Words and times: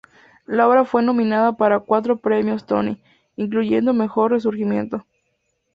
La 0.47 0.67
obra 0.67 0.83
fue 0.83 1.03
nominada 1.03 1.57
para 1.57 1.81
cuatro 1.81 2.17
Premios 2.17 2.65
Tony, 2.65 2.99
incluyendo 3.35 3.93
mejor 3.93 4.31
resurgimiento. 4.31 5.05